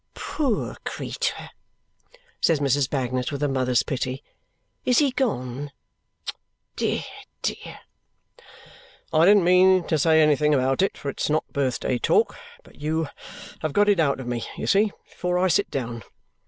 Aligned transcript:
"Poor 0.15 0.77
creetur!" 0.83 1.51
says 2.41 2.59
Mrs. 2.59 2.89
Bagnet 2.89 3.31
with 3.31 3.43
a 3.43 3.47
mother's 3.47 3.83
pity. 3.83 4.23
"Is 4.83 4.97
he 4.97 5.11
gone? 5.11 5.71
Dear, 6.75 7.03
dear!" 7.43 7.81
"I 9.13 9.25
didn't 9.27 9.43
mean 9.43 9.83
to 9.85 9.99
say 9.99 10.19
anything 10.23 10.55
about 10.55 10.81
it, 10.81 10.97
for 10.97 11.09
it's 11.09 11.29
not 11.29 11.45
birthday 11.53 11.99
talk, 11.99 12.35
but 12.63 12.81
you 12.81 13.09
have 13.61 13.73
got 13.73 13.89
it 13.89 13.99
out 13.99 14.19
of 14.19 14.25
me, 14.25 14.43
you 14.57 14.65
see, 14.65 14.91
before 15.07 15.37
I 15.37 15.47
sit 15.49 15.69
down. 15.69 16.01